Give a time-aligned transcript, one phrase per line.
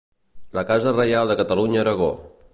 [0.59, 2.11] La casa reial de Catalunya-Aragó.